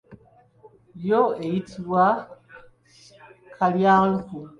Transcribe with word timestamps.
Yo 1.09 1.21
eyitibwa 1.45 2.03
kalyanku. 3.57 4.37